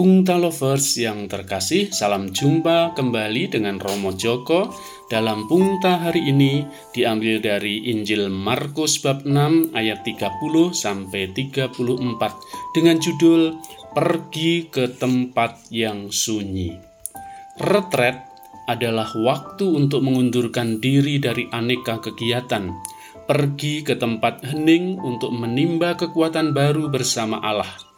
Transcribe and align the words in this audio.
Pungta 0.00 0.40
Lovers 0.40 0.96
yang 0.96 1.28
terkasih, 1.28 1.92
salam 1.92 2.32
jumpa 2.32 2.96
kembali 2.96 3.52
dengan 3.52 3.76
Romo 3.76 4.16
Joko. 4.16 4.72
Dalam 5.12 5.44
Pungta 5.44 6.00
hari 6.00 6.24
ini 6.24 6.64
diambil 6.96 7.36
dari 7.36 7.84
Injil 7.92 8.32
Markus 8.32 8.96
bab 9.04 9.28
6 9.28 9.76
ayat 9.76 10.00
30 10.00 10.72
sampai 10.72 11.36
34 11.36 11.76
dengan 12.72 12.96
judul 12.96 13.60
Pergi 13.92 14.72
ke 14.72 14.88
tempat 14.96 15.68
yang 15.68 16.08
sunyi. 16.08 16.80
Retret 17.60 18.24
adalah 18.72 19.12
waktu 19.12 19.68
untuk 19.68 20.00
mengundurkan 20.00 20.80
diri 20.80 21.20
dari 21.20 21.44
aneka 21.52 22.00
kegiatan, 22.00 22.72
pergi 23.28 23.84
ke 23.84 24.00
tempat 24.00 24.48
hening 24.48 24.96
untuk 24.96 25.36
menimba 25.36 25.92
kekuatan 26.00 26.56
baru 26.56 26.88
bersama 26.88 27.36
Allah 27.44 27.89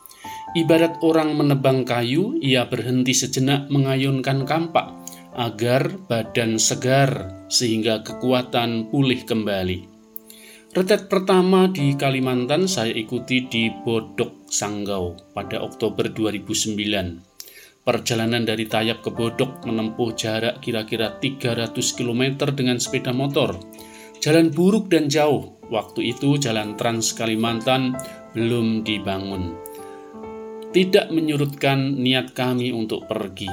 Ibarat 0.53 1.01
orang 1.01 1.33
menebang 1.33 1.81
kayu, 1.89 2.37
ia 2.37 2.69
berhenti 2.69 3.17
sejenak 3.17 3.73
mengayunkan 3.73 4.45
kampak 4.45 4.93
agar 5.33 5.97
badan 6.05 6.61
segar 6.61 7.33
sehingga 7.49 8.05
kekuatan 8.05 8.93
pulih 8.93 9.25
kembali. 9.25 9.89
Retret 10.77 11.09
pertama 11.09 11.73
di 11.73 11.97
Kalimantan 11.97 12.69
saya 12.69 12.93
ikuti 12.93 13.49
di 13.49 13.73
Bodok 13.73 14.45
Sanggau 14.53 15.17
pada 15.33 15.65
Oktober 15.65 16.13
2009. 16.13 16.77
Perjalanan 17.89 18.45
dari 18.45 18.69
Tayap 18.69 19.01
ke 19.01 19.09
Bodok 19.09 19.65
menempuh 19.65 20.13
jarak 20.13 20.61
kira-kira 20.61 21.17
300 21.17 21.73
km 21.97 22.45
dengan 22.53 22.77
sepeda 22.77 23.17
motor. 23.17 23.57
Jalan 24.21 24.53
buruk 24.53 24.93
dan 24.93 25.09
jauh, 25.09 25.57
waktu 25.73 26.13
itu 26.13 26.37
jalan 26.37 26.77
Trans 26.77 27.17
Kalimantan 27.17 27.97
belum 28.37 28.85
dibangun 28.85 29.72
tidak 30.73 31.13
menyurutkan 31.13 32.01
niat 32.01 32.33
kami 32.33 32.73
untuk 32.73 33.05
pergi. 33.05 33.49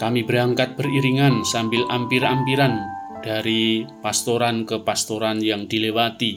Kami 0.00 0.26
berangkat 0.26 0.74
beriringan 0.74 1.44
sambil 1.46 1.84
ampir-ampiran 1.86 2.80
dari 3.20 3.84
pastoran 4.00 4.64
ke 4.64 4.80
pastoran 4.82 5.38
yang 5.40 5.68
dilewati, 5.68 6.36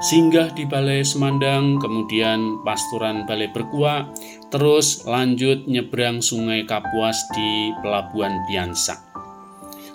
singgah 0.00 0.52
di 0.52 0.64
Balai 0.68 1.04
Semandang, 1.04 1.80
kemudian 1.80 2.62
pastoran 2.62 3.24
Balai 3.28 3.50
Berkua, 3.50 4.08
terus 4.48 5.04
lanjut 5.08 5.64
nyebrang 5.66 6.20
Sungai 6.24 6.64
Kapuas 6.68 7.20
di 7.32 7.74
Pelabuhan 7.80 8.44
Piansa. 8.46 9.00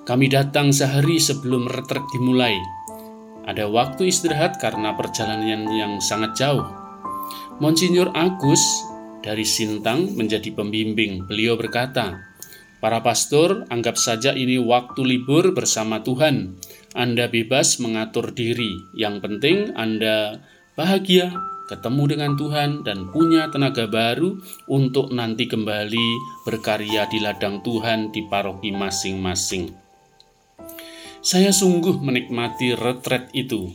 Kami 0.03 0.27
datang 0.29 0.73
sehari 0.73 1.21
sebelum 1.21 1.69
retret 1.69 2.03
dimulai. 2.13 2.57
Ada 3.47 3.69
waktu 3.71 4.11
istirahat 4.11 4.59
karena 4.59 4.97
perjalanan 4.97 5.67
yang 5.71 5.99
sangat 6.03 6.35
jauh. 6.35 6.67
Monsinyur 7.57 8.11
Agus 8.13 8.61
dari 9.21 9.43
Sintang 9.43 10.13
menjadi 10.13 10.53
pembimbing. 10.53 11.25
Beliau 11.25 11.57
berkata, 11.59 12.27
Para 12.77 13.01
pastor, 13.01 13.65
anggap 13.73 13.97
saja 13.97 14.37
ini 14.37 14.61
waktu 14.61 15.01
libur 15.01 15.49
bersama 15.57 16.05
Tuhan. 16.05 16.61
Anda 16.93 17.25
bebas 17.25 17.81
mengatur 17.81 18.37
diri. 18.37 18.69
Yang 18.93 19.25
penting 19.25 19.57
Anda 19.73 20.45
bahagia, 20.77 21.33
ketemu 21.65 22.03
dengan 22.13 22.31
Tuhan, 22.37 22.85
dan 22.85 23.09
punya 23.09 23.49
tenaga 23.49 23.89
baru 23.89 24.37
untuk 24.69 25.09
nanti 25.09 25.49
kembali 25.49 26.07
berkarya 26.45 27.09
di 27.09 27.17
ladang 27.17 27.65
Tuhan 27.65 28.13
di 28.13 28.21
paroki 28.29 28.69
masing-masing. 28.69 29.73
Saya 31.25 31.49
sungguh 31.49 31.97
menikmati 31.97 32.77
retret 32.77 33.33
itu 33.33 33.73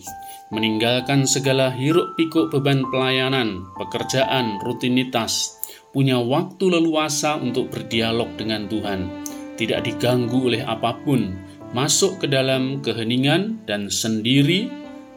meninggalkan 0.53 1.25
segala 1.25 1.72
hiruk 1.72 2.12
pikuk 2.14 2.53
beban 2.53 2.84
pelayanan, 2.92 3.64
pekerjaan, 3.81 4.61
rutinitas, 4.61 5.56
punya 5.97 6.20
waktu 6.20 6.77
leluasa 6.77 7.41
untuk 7.41 7.72
berdialog 7.72 8.28
dengan 8.36 8.69
Tuhan, 8.69 9.08
tidak 9.56 9.89
diganggu 9.89 10.53
oleh 10.53 10.61
apa 10.61 10.92
pun, 11.00 11.33
masuk 11.73 12.20
ke 12.20 12.27
dalam 12.28 12.84
keheningan 12.84 13.64
dan 13.64 13.89
sendiri, 13.89 14.68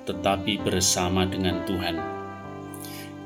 tetapi 0.07 0.63
bersama 0.63 1.27
dengan 1.27 1.59
Tuhan. 1.67 1.95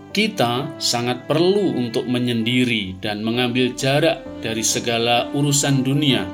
Kita 0.10 0.82
sangat 0.82 1.30
perlu 1.30 1.78
untuk 1.78 2.10
menyendiri 2.10 2.98
dan 2.98 3.22
mengambil 3.22 3.78
jarak 3.78 4.26
dari 4.42 4.66
segala 4.66 5.30
urusan 5.38 5.86
dunia. 5.86 6.26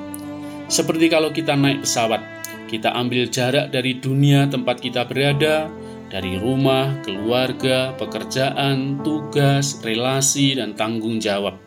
Seperti 0.72 1.12
kalau 1.12 1.36
kita 1.36 1.60
naik 1.60 1.84
pesawat, 1.84 2.24
kita 2.66 2.94
ambil 2.98 3.30
jarak 3.30 3.70
dari 3.70 4.02
dunia 4.02 4.50
tempat 4.50 4.82
kita 4.82 5.06
berada, 5.06 5.70
dari 6.10 6.38
rumah, 6.38 7.02
keluarga, 7.06 7.94
pekerjaan, 7.98 9.02
tugas, 9.06 9.82
relasi, 9.86 10.58
dan 10.58 10.74
tanggung 10.74 11.22
jawab. 11.22 11.58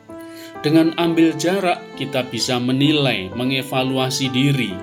Dengan 0.58 0.90
ambil 0.98 1.38
jarak, 1.38 1.94
kita 1.94 2.26
bisa 2.26 2.58
menilai, 2.58 3.30
mengevaluasi 3.30 4.26
diri. 4.34 4.74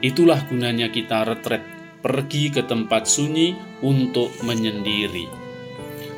Itulah 0.00 0.48
gunanya 0.48 0.88
kita 0.88 1.28
retret, 1.28 1.60
pergi 2.00 2.48
ke 2.48 2.64
tempat 2.64 3.04
sunyi 3.04 3.52
untuk 3.84 4.32
menyendiri. 4.40 5.28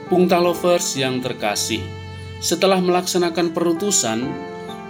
Pungta 0.07 0.39
lovers 0.39 0.95
yang 0.95 1.19
terkasih, 1.19 1.83
setelah 2.39 2.79
melaksanakan 2.79 3.51
perutusan, 3.51 4.23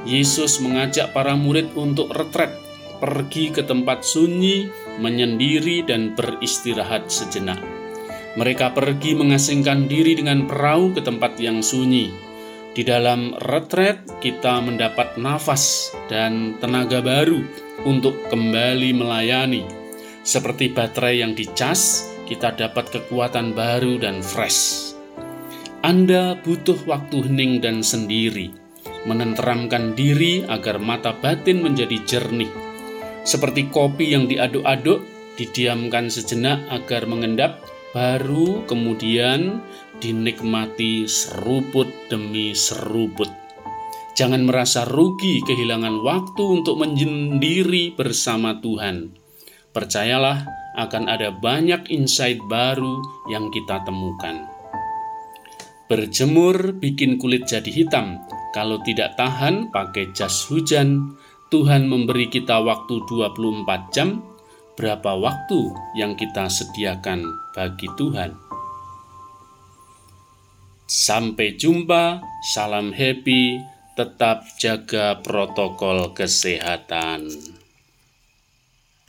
Yesus 0.05 0.61
mengajak 0.61 1.15
para 1.17 1.33
murid 1.39 1.73
untuk 1.79 2.11
retret 2.12 2.62
pergi 3.03 3.51
ke 3.51 3.67
tempat 3.67 4.07
sunyi, 4.07 4.71
menyendiri, 5.03 5.83
dan 5.83 6.15
beristirahat 6.15 7.11
sejenak. 7.11 7.59
Mereka 8.39 8.71
pergi 8.71 9.19
mengasingkan 9.19 9.91
diri 9.91 10.15
dengan 10.15 10.47
perahu 10.47 10.95
ke 10.95 11.03
tempat 11.03 11.35
yang 11.43 11.59
sunyi. 11.67 12.15
Di 12.73 12.87
dalam 12.87 13.35
retret, 13.43 14.07
kita 14.23 14.62
mendapat 14.62 15.19
nafas 15.19 15.93
dan 16.07 16.57
tenaga 16.62 17.03
baru 17.03 17.43
untuk 17.83 18.17
kembali 18.31 18.95
melayani. 18.97 19.67
Seperti 20.23 20.71
baterai 20.71 21.21
yang 21.21 21.35
dicas, 21.35 22.09
kita 22.31 22.55
dapat 22.55 22.89
kekuatan 22.89 23.53
baru 23.53 23.99
dan 24.01 24.23
fresh. 24.25 24.95
Anda 25.83 26.39
butuh 26.39 26.87
waktu 26.87 27.29
hening 27.29 27.61
dan 27.61 27.83
sendiri, 27.85 28.55
menenteramkan 29.05 29.93
diri 29.99 30.47
agar 30.47 30.79
mata 30.79 31.12
batin 31.12 31.61
menjadi 31.61 31.99
jernih 32.07 32.72
seperti 33.22 33.71
kopi 33.71 34.15
yang 34.15 34.27
diaduk-aduk, 34.27 35.03
didiamkan 35.38 36.10
sejenak 36.12 36.62
agar 36.71 37.06
mengendap, 37.09 37.62
baru 37.93 38.65
kemudian 38.66 39.62
dinikmati 40.00 41.06
seruput 41.06 41.88
demi 42.11 42.56
seruput. 42.56 43.28
Jangan 44.12 44.44
merasa 44.44 44.84
rugi 44.84 45.41
kehilangan 45.41 46.05
waktu 46.05 46.44
untuk 46.44 46.77
menyendiri 46.77 47.97
bersama 47.97 48.61
Tuhan. 48.61 49.16
Percayalah, 49.72 50.44
akan 50.72 51.05
ada 51.09 51.32
banyak 51.32 51.88
insight 51.93 52.41
baru 52.49 53.00
yang 53.28 53.53
kita 53.53 53.84
temukan. 53.84 54.49
Berjemur 55.88 56.72
bikin 56.77 57.21
kulit 57.21 57.44
jadi 57.44 57.69
hitam. 57.69 58.25
Kalau 58.56 58.81
tidak 58.81 59.16
tahan, 59.21 59.69
pakai 59.69 60.12
jas 60.16 60.49
hujan. 60.49 61.16
Tuhan 61.53 61.85
memberi 61.85 62.33
kita 62.33 62.65
waktu 62.65 63.05
24 63.05 63.93
jam, 63.93 64.25
berapa 64.73 65.21
waktu 65.21 65.77
yang 66.01 66.17
kita 66.17 66.49
sediakan 66.49 67.29
bagi 67.53 67.93
Tuhan? 67.93 68.33
Sampai 70.89 71.53
jumpa, 71.61 72.25
salam 72.57 72.97
happy, 72.97 73.61
tetap 73.93 74.49
jaga 74.57 75.21
protokol 75.21 76.17
kesehatan. 76.17 77.29